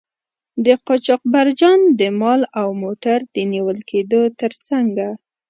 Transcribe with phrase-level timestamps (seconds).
[0.65, 5.07] د قاچاقبرجان د مال او موټر د نیول کیدو تر څنګه.